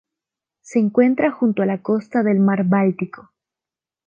[0.61, 3.29] Se encuentra junto a la costa del mar Báltico.